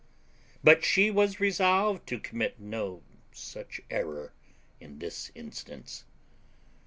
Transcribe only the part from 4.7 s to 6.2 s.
in this instance.